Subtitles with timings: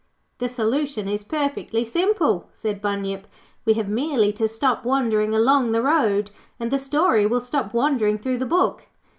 [0.39, 3.27] 'The solution is perfectly simple,' said Bunyip.
[3.65, 8.17] 'We have merely to stop wandering along the road, and the story will stop wandering
[8.17, 8.87] through the book.